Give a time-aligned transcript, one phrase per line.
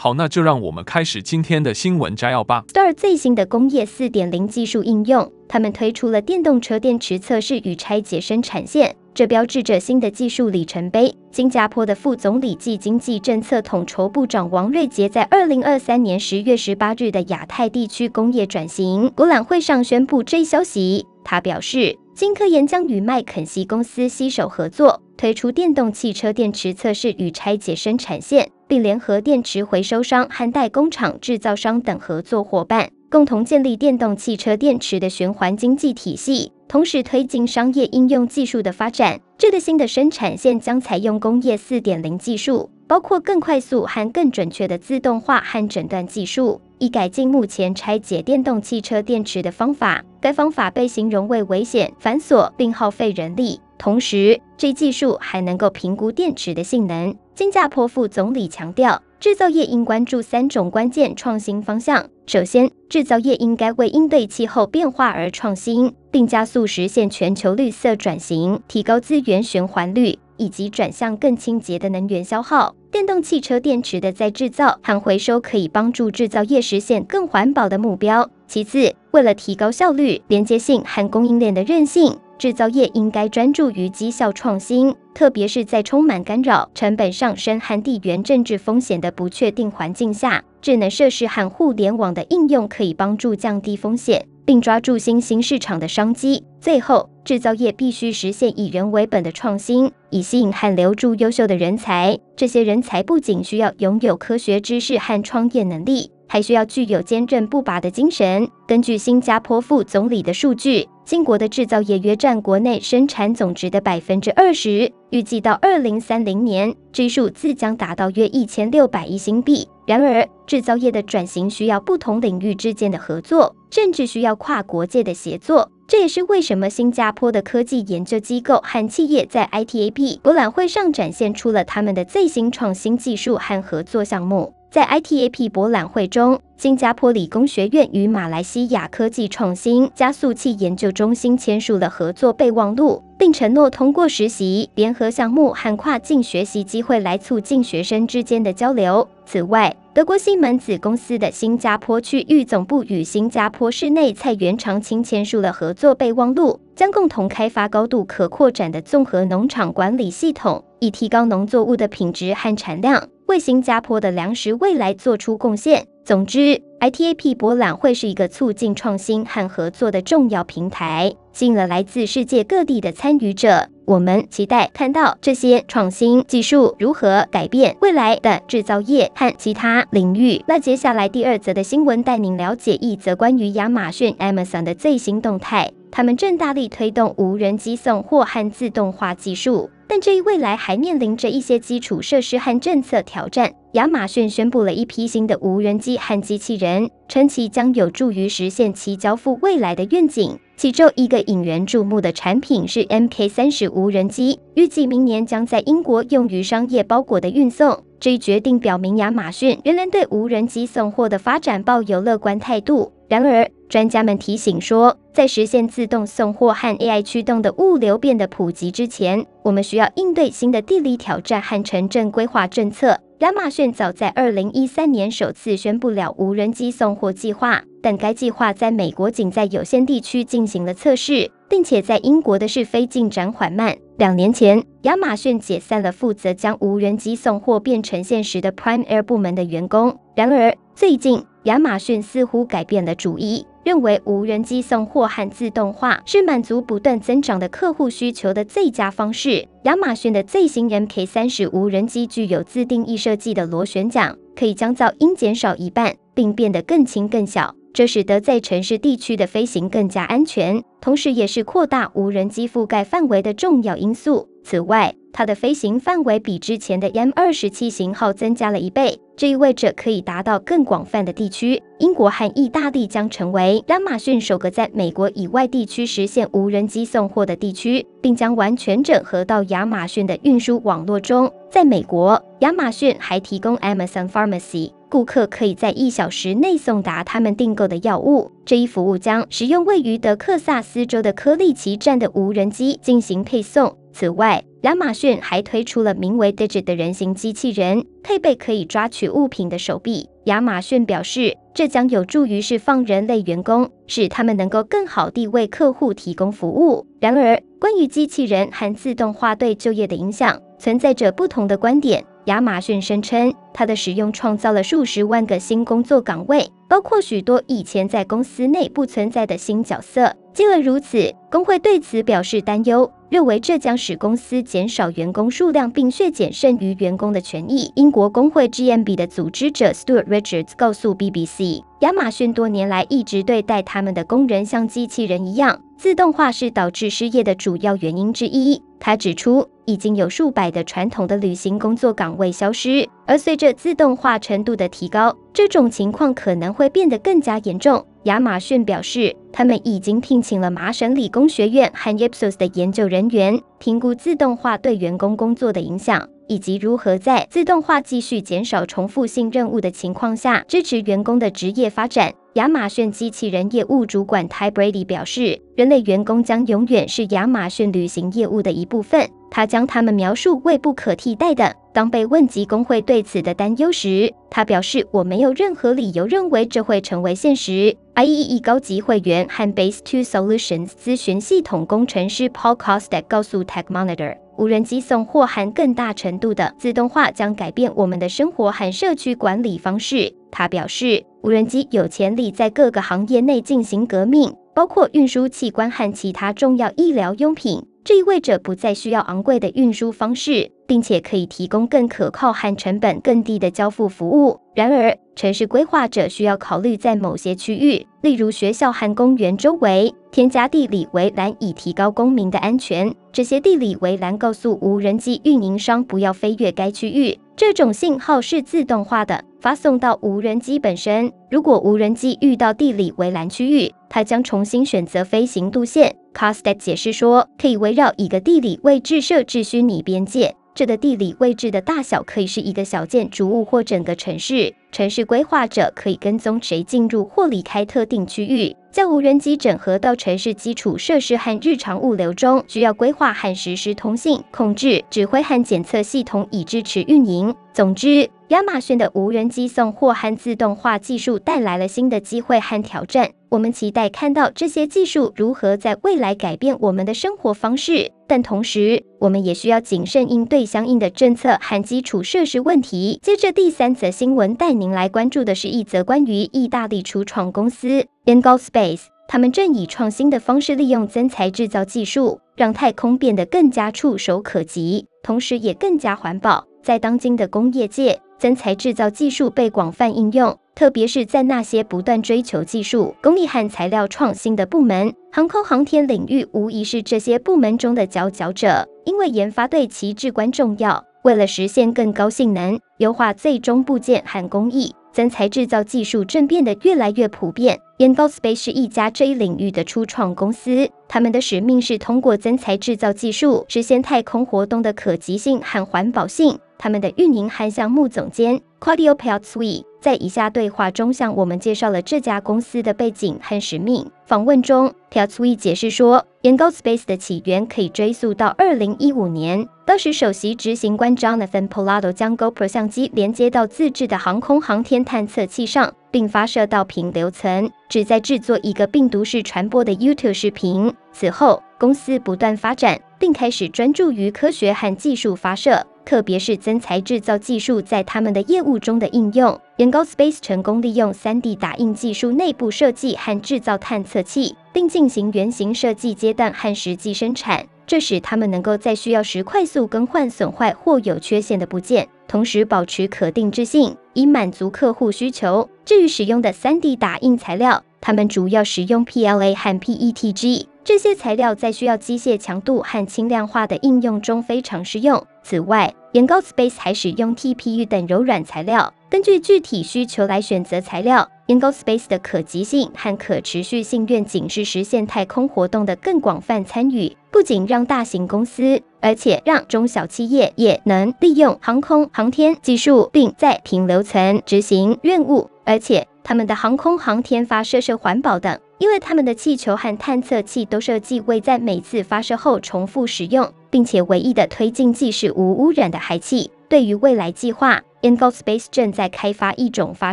[0.00, 2.62] 好，那就让我们开始今天的新闻摘要吧。
[2.68, 11.12] Star 最新的工业四点零技术应用，他们推出了电动车电池测试与拆解生产线，这标志着新的技术里程碑。
[11.32, 21.04] 新加坡的副总理暨经济政策统筹部长王瑞杰在二零二三年十月十八日的亚太地区工业转型博览会上宣布这一消息。
[21.24, 28.48] 他表示，新科研将与麦肯锡公司携手合作，推出电动汽车电池测试与拆解生产线。
[28.68, 39.18] 并联合电池回收商和代工厂制造商等合作伙伴，共同建立电动汽车电池的循环经济体系，同时推进商业应用技术的发展。
[39.38, 50.04] 这个新的生产线将采用工业4.0技术，包括更快速和更准确的自动化和诊断技术，以改进目前拆解电动汽车电池的方法。
[50.20, 53.60] 该方法被形容为危险、繁琐并耗费人力。
[53.78, 57.14] 同时，这一技术还能够评估电池的性能。
[57.36, 62.04] 新加坡副总理强调，制造业应关注三种关键创新方向。
[62.26, 72.74] 首先，制造业应该为应对气候变化而创新，并加速实现全球绿色转型，提高资源循环率，以及转向更清洁的能源消耗。
[72.90, 78.30] 电动汽车电池的再制造和回收可以帮助制造业实现更环保的目标。
[78.46, 82.18] 其次，为了提高效率、连接性和供应链的韧性。
[82.38, 96.44] 制造业应该专注于绩效创新，特别是在充满干扰、成本上升和地缘政治风险的不确定环境下，智能设施和互联网的应用可以帮助降低风险，并抓住新兴市场的商机。
[96.60, 102.18] 最后，制造业必须实现以人为本的创新，以吸引和留住优秀的人才。
[102.36, 108.48] 这些人才不仅需要拥有科学知识和创业能力，还需要具有坚韧不拔的精神。
[108.66, 119.68] 根据新加坡副总理的数据，新国的制造业约占国内生产总值的百分之二十，预计到二零三零年，这数字将达到约一千六百亿新币。
[119.86, 125.70] 然而，制造业的转型需要不同领域之间的合作，甚至需要跨国界的协作。
[125.88, 134.57] 这也是为什么新加坡的科技研究机构和企业在 ITAP 博览会上展现出了他们的最新创新技术和合作项目。
[134.70, 149.08] 在 ITAP 博览会中，新加坡理工学院与马来西亚科技创新加速器研究中心签署了合作备忘录，并承诺通过实习、联合项目和跨境学习机会来促进学生之间的交流。
[149.24, 163.08] 此外，德国西门子公司的新加坡区域总部与新加坡市内菜园长青签署了合作备忘录，将共同开发高度可扩展的综合农场管理系统，以提高农作物的品质和产量。
[163.28, 165.86] 为新加坡的粮食未来做出贡献。
[166.02, 173.68] 总之，ITAP 博览会是一个促进创新和合作的重要平台，吸引了来自世界各地的参与者。
[173.88, 180.44] 我们期待看到这些创新技术如何改变未来的制造业和其他领域。
[180.46, 185.72] 那接下来第二则的新闻，带您了解一则关于亚马逊 Amazon 的最新动态。
[185.90, 189.70] 他们正大力推动无人机送货和自动化技术。
[189.90, 193.54] 但这一未来还面临着一些基础设施和政策挑战。
[193.72, 200.38] 亚马逊宣布了一批新的无人机和机器人，称其将有助于实现其交付未来的愿景。
[200.58, 207.84] 其中一个引人注目的产品是 MK30 无人机，预计明年将在英国用于商业包裹的运送。
[208.00, 212.92] 这一决定表明亚马逊仍然对无人机送货的发展抱有乐观态度。
[213.08, 223.00] 然而，专家们提醒说，在实现自动送货和 AI 驱动的物流变得普及之前，我们需要应对新的地理挑战和城镇规划政策。
[223.20, 233.74] 亚马逊早在2013年首次宣布了无人机送货计划，但该计划在美国仅在有限地区进行了测试，并且在英国的试飞进展缓慢。
[233.96, 239.98] 两年前，亚马逊解散了负责将无人机送货变成现实的 Prime Air 部门的员工。
[240.14, 249.48] 然而，最近，亚马逊似乎改变了主意，认为无人机送货和自动化是满足不断增长的客户需求的最佳方式。
[249.62, 264.28] 亚马逊的最新 MK30 无人机具有自定义设计的螺旋桨，可以将噪音减少一半，并变得更轻更小，这使得在城市地区的飞行更加安全，同时也是扩大无人机覆盖范围的重要因素。
[264.44, 271.60] 此外，它的飞行范围比之前的 M 二十七型号增加了一倍，这意味着可以达到更广泛的地区。
[271.78, 281.32] 英国和意大利将成为亚马逊首个在美国以外地区实现无人机送货的地区，并将完全整合到亚马逊的运输网络中。
[281.50, 284.72] 在美国，亚马逊还提供 Amazon Pharmacy。
[284.90, 288.32] 顾客可以在一小时内送达他们订购的药物。
[288.46, 293.76] 这一服务将使用位于德克萨斯州的科利奇站的无人机进行配送。
[293.92, 300.08] 此外，亚马逊还推出了名为 Digit 的人形机器人，配备可以抓取物品的手臂。
[300.24, 306.86] 亚马逊表示，这将有助于释放人类员工，使他们能够更好地为客户提供服务。
[307.00, 312.04] 然而，关于机器人和自动化对就业的影响，存在着不同的观点。
[312.26, 320.14] 亚马逊声称，它的使用创造了数十万个新工作岗位，包括许多以前在公司内不存在的新角色。
[320.32, 327.72] 尽管如此，工会对此表示担忧，认为这将使公司减少员工数量并削减剩余员工的权益。
[327.74, 335.60] 英国工会 GMB 的组织者 Stuart Richards 告诉 BBC，亚马逊多年来一直对待他们的工人像机器人一样。
[335.76, 338.62] 自动化是导致失业的主要原因之一。
[338.78, 347.82] 他指出，已经有数百的传统的旅行工作岗位消失，而随着自动化程度的提高，这种情况可能会变得更加严重。
[348.04, 362.12] 亚马逊表示，他们已经聘请了麻省理工学院和 Ipsos 的研究人员，评估自动化对员工工作的影响，以及如何在自动化继续减少重复性任务的情况下，支持员工的职业发展。
[362.38, 369.10] 亚马逊机器人业务主管 Ty Brady 表示，人类员工将永远是亚马逊旅行业务的一部分。
[369.28, 371.52] 他将他们描述为不可替代的。
[371.72, 377.76] 当被问及工会对此的担忧时，他表示：“我没有任何理由认为这会成为现实。
[377.96, 390.14] ”IEE 高级会员和 Base2 Solutions 咨询系统工程师 Paul Coste 告诉 Tech Monitor，无人机送货和更大程度的自动化将改变我们的生活和社区管理方式。
[390.30, 397.66] 他表示，无人机有潜力在各个行业内进行革命，包括运输器官和其他重要医疗用品。
[397.82, 404.38] 这意味着不再需要昂贵的运输方式，并且可以提供更可靠和成本更低的交付服务。
[404.54, 412.94] 然而，城市规划者需要考虑在某些区域，例如学校和公园周围，添加地理围栏以提高公民的安全。
[413.12, 417.18] 这些地理围栏告诉无人机运营商不要飞越该区域。
[417.34, 421.10] 这种信号是自动化的，发送到无人机本身。
[421.32, 425.96] 如果无人机遇到地理围栏区域，它将重新选择飞行路线。
[426.14, 430.36] Kostek 解释说，可以围绕一个地理位置设置虚拟边界。
[430.54, 434.54] 这个地理位置的大小可以是一个小建筑物或整个城市。
[434.70, 438.54] 城市规划者可以跟踪谁进入或离开特定区域。
[438.70, 447.34] 将无人机整合到城市基础设施和日常物流中，需要规划和实施通信、控制、指挥和检测系统以支持运营。
[447.52, 453.10] 总之，亚马逊的无人机送货和自动化技术带来了新的机会和挑战。
[453.30, 462.98] 我们期待看到这些技术如何在未来改变我们的生活方式，但同时，我们也需要谨慎应对相应的政策和基础设施问题。
[463.02, 476.46] 接着，第三则新闻带您来关注的是一则关于意大利初创公司 InGoal Space，他们正以创新的方式利用增材制造技术，让太空变得更加触手可及，同时也更加环保。
[476.62, 484.92] 在当今的工业界，增材制造技术被广泛应用，特别是在那些不断追求技术、工艺和材料创新的部门。
[485.10, 490.84] 航空航天领域无疑是这些部门中的佼佼者，因为研发对其至关重要。
[491.04, 497.60] 为了实现更高性能、优化最终部件和工艺，增材制造技术正变得越来越普遍。
[497.78, 506.38] InGoal Space 是一家这一领域的初创公司，他们的使命是通过增材制造技术实现太空活动的可及性和环保性。
[506.58, 513.88] 他们的运营和项目总监 Claudio Piazzui 在以下对话中向我们介绍了这家公司的背景和使命。
[514.04, 530.74] 访问中，Piazzui 解释说，In God Space 的起源可以追溯到2015年，当时首席执行官 Jonathan Pilato 将 GoPro 相机连接到自制的航空航天探测器上，并发射到平流层，旨在制作一个病毒式传播的 YouTube 视频。
[530.92, 535.64] 此后，公司不断发展，并开始专注于科学和技术发射。
[535.88, 555.48] 特别是增材制造技术在他们的业务中的应用，InGoal Space 成功利用 3D 打印技术内部设计和制造探测器，并进行原型设计阶段和实际生产，这使他们能够在需要时快速更换损坏或有缺陷的部件，同时保持可定制性，以满足客户需求。
[555.64, 560.44] 至于使用的 3D 打印材料，他们主要使用 PLA 和 PETG。
[560.62, 565.02] 这些材料在需要机械强度和轻量化的应用中非常适用。
[565.22, 571.08] 此外，研高 Space 还使用 TPU 等柔软材料，根据具体需求来选择材料。
[571.26, 588.40] 研高 Space 的可及性和可持续性愿景是实现太空活动的更广泛参与，不仅让大型公司，而且让中小企业也能利用航空航天技术，并在平流层执行任务，而且他们的航空航天发射是环保的。
[588.58, 596.30] 因为他们的气球和探测器都设计为在每次发射后重复使用，并且唯一的推进剂是无污染的氦气。
[596.48, 599.92] 对于未来计划，InGo Space 正在开发一种发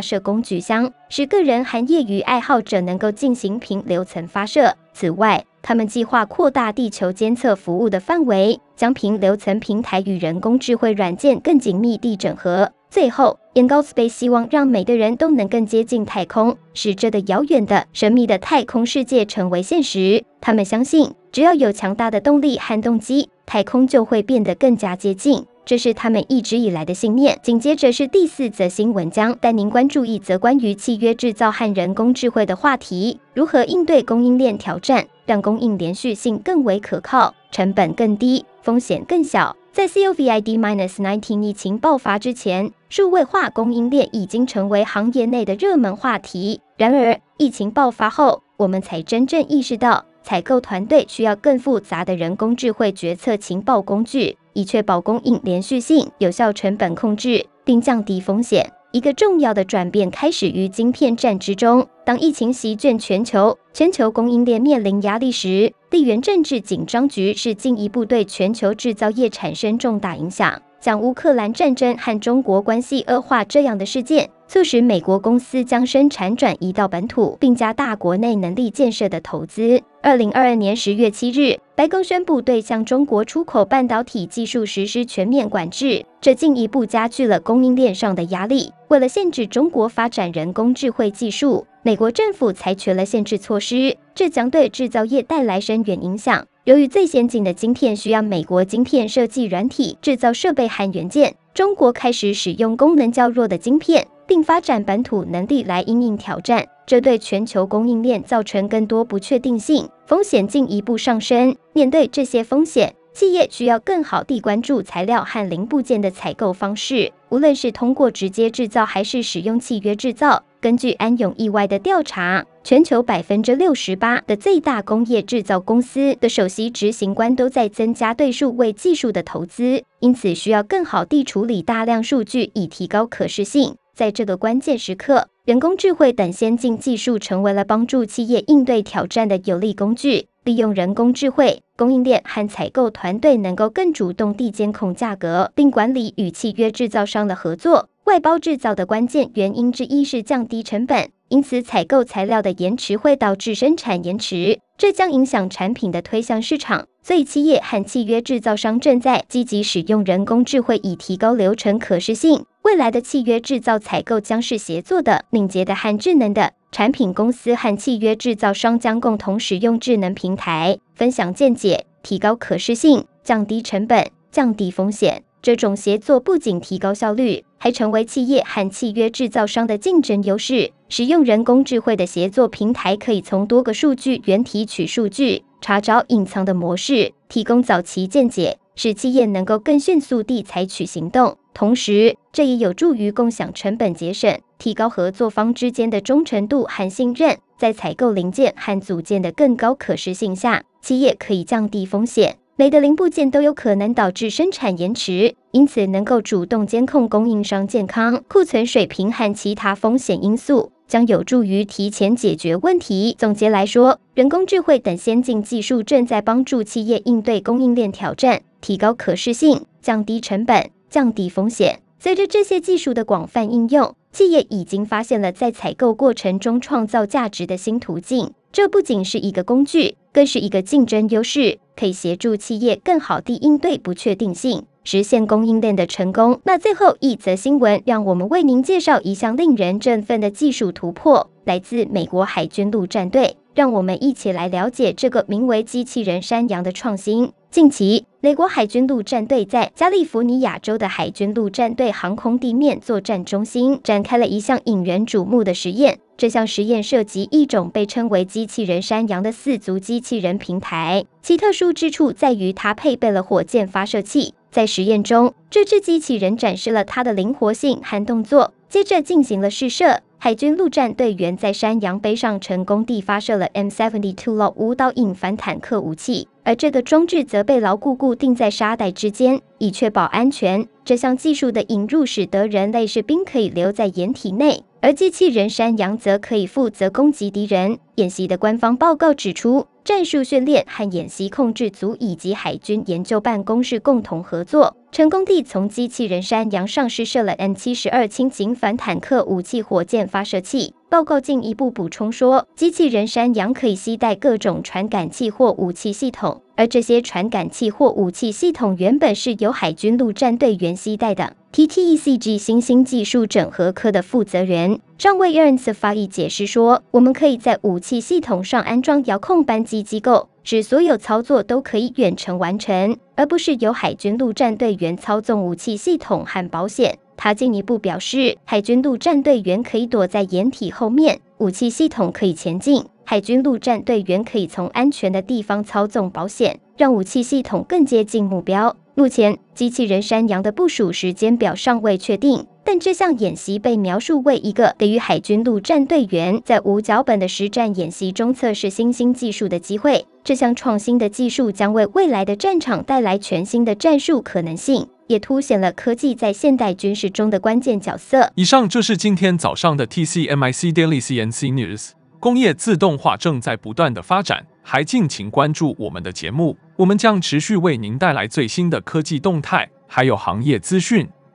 [0.00, 4.74] 射工具箱，使个人和业余爱好者能够进行平流层发射。
[4.94, 12.72] 此外，他们计划扩大地球监测服务的范围，将平流层平台与人工智慧软件更紧密地整合。
[12.96, 20.24] 最后，InGo Space 希望让每个人都能更接近太空，使这个遥远的、神秘的太空世界成为现实。
[20.40, 25.44] 他们相信，只要有强大的动力和动机，太空就会变得更加接近。
[25.66, 27.38] 这是他们一直以来的信念。
[27.42, 39.54] 紧接着是第四则新闻，将带您关注一则关于契约制造和人工智慧的话题：如何应对供应链挑战，让供应连续性更为可靠，成本更低，风险更小。
[39.70, 46.60] 在 COVID-19 疫情爆发之前，数位化供应链已经成为行业内的热门话题。
[46.76, 58.70] 然而，疫情爆发后，我们才真正意识到，采购团队需要更复杂的人工智慧决策情报工具，以确保供应连续性、有效成本控制，并降低风险。
[58.92, 61.86] 一个重要的转变开始于晶片战之中。
[62.04, 70.62] 当疫情席卷全球，全球供应链面临压力时，地缘政治紧张局势进一步对全球制造业产生重大影响。
[70.80, 79.82] 像乌克兰战争和中国关系恶化这样的事件，促使美国公司将生产转移到本土，并加大国内能力建设的投资。
[80.02, 88.72] 二零二二年十月七日，白宫宣布对向中国出口半导体技术实施全面管制，这进一步加剧了供应链上的压力。
[88.88, 96.46] 为了限制中国发展人工智慧技术，美国政府采取了限制措施，这将对制造业带来深远影响。
[96.62, 106.66] 由于最先进的晶片需要美国晶片设计软体制造设备和元件，中国开始使用功能较弱的晶片，并发展本土能力来因应挑战。
[106.86, 111.56] 这对全球供应链造成更多不确定性，风险进一步上升。
[111.72, 120.44] 面对这些风险，企业需要更好地关注材料和零部件的采购方式，无论是通过直接制造还是使用契约制造。
[120.60, 133.76] 根据安永意外的调查，全球百分之六十八的最大工业制造公司的首席执行官都在增加对数位技术的投资，因此需要更好地处理大量数据，以提高可视性。
[133.96, 140.28] 在这个关键时刻，人工智慧等先进技术成为了帮助企业应对挑战的有力工具。
[140.44, 147.88] 利用人工智慧，供应链和采购团队能够更主动地监控价格，并管理与契约制造商的合作。
[148.04, 156.86] 外包制造的关键原因之一是降低成本，因此采购材料的延迟会导致生产延迟，这将影响产品的推向市场。
[157.06, 162.44] 所以，企业和契约制造商正在积极使用人工智慧以提高流程可视性。
[162.62, 166.54] 未来的契约制造采购将是协作的、敏捷的和智能的。
[166.72, 175.22] 产品公司和契约制造商将共同使用智能平台，分享见解，提高可视性，降低成本，降低风险。
[175.46, 180.72] 这种协作不仅提高效率，还成为企业和契约制造商的竞争优势。
[180.88, 185.44] 使用人工智慧的协作平台可以从多个数据源提取数据。
[185.60, 191.38] 查找隐藏的模式，提供早期见解，使企业能够更迅速地采取行动。
[191.54, 197.38] 同时，这也有助于共享成本节省，提高合作方之间的忠诚度和信任。
[197.56, 202.36] 在采购零件和组件的更高可视性下，企业可以降低风险。
[202.58, 210.72] 每个零部件都有可能导致生产延迟，因此能够主动监控供应商健康、库存水平和其他风险因素。
[210.88, 213.14] 将有助于提前解决问题。
[213.18, 221.80] 总结来说，人工智慧等先进技术正在帮助企业应对供应链挑战，提高可视性，降低成本，降低风险。
[221.98, 228.32] 随着这些技术的广泛应用，企业已经发现了在采购过程中创造价值的新途径。
[228.50, 234.64] 这不仅是一个工具，更是一个竞争优势，可以协助企业更好地应对不确定性。
[234.82, 236.40] 实现供应链的成功。
[236.44, 243.36] 那最后一则新闻，让我们为您介绍一项令人振奋的技术突破，来自美国海军陆战队。
[243.56, 247.32] 让我们一起来了解这个名为“机器人山羊”的创新。
[247.50, 255.98] 近期，美国海军陆战队在加利福尼亚州的海军陆战队航空地面作战中心展开了一项引人瞩目的实验。
[256.18, 264.34] 这项实验涉及一种被称为“机器人山羊”的四足机器人平台，其特殊之处在于它配备了火箭发射器。
[264.50, 270.02] 在实验中，这只机器人展示了它的灵活性和动作，接着进行了试射。
[270.18, 280.66] 海军陆战队员在山羊背上成功地发射了 M72 LAW 无导引反坦克武器，而这个装置则被牢固固定在沙袋之间，以确保安全。
[280.84, 287.78] 这项技术的引入使得人类士兵可以留在掩体内，而机器人山羊则可以负责攻击敌人。
[287.96, 300.74] 演习的官方报告指出，战术训练和演习控制组以及海军研究办公室共同合作，成功地从机器人山羊上试射了 M72 轻型反坦克武器火箭发射器。
[300.90, 311.32] 报告进一步补充说，机器人山羊可以携带各种传感器或武器系统，而这些传感器或武器系统原本是由海军陆战队员携带的。
[311.52, 338.74] TTECG 新兴技术整合科的负责人上尉 Ernst 发议解释说：“我们可以在武器系统上安装遥控扳机机构，使所有操作都可以远程完成，而不是由海军陆战队员操纵武器系统和保险。”他进一步表示，海军陆战队员可以躲在掩体后面，武器系统可以前进，海军陆战队员可以从安全的地方操纵保险，让武器系统更接近目标。
[338.94, 350.04] 目前，机器人山羊的部署时间表尚未确定，但这项演习被描述为一个给予海军陆战队员在无脚本的实战演习中测试新兴技术的机会。
[350.24, 358.32] 这项创新的技术将为未来的战场带来全新的战术可能性，也凸显了科技在现代军事中的关键角色。
[358.34, 361.90] 以上就是今天早上的 TCMIC Daily CNC News。
[362.18, 366.56] 工业自动化正在不断的发展，还敬请关注我们的节目。
[366.74, 371.08] 我们将持续为您带来最新的科技动态，还有行业资讯。